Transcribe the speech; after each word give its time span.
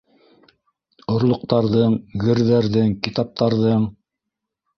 Орлоҡтарҙың, 1.15 1.93
герҙәрҙең, 2.25 2.97
китаптарҙың? 3.09 3.87